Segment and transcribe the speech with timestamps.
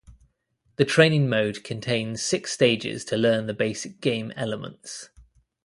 [0.77, 5.09] The training mode contains six stages to learn the basic game elements.